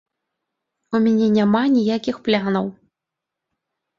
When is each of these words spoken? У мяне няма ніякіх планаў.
У 0.97 1.01
мяне 1.07 1.27
няма 1.37 1.61
ніякіх 1.75 2.15
планаў. 2.27 2.65